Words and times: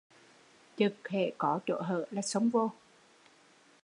Chực 0.77 1.07
hễ 1.09 1.31
có 1.37 1.59
chỗ 1.65 1.81
hở 1.81 2.05
là 2.11 2.21
xông 2.21 2.49
vô 2.49 2.71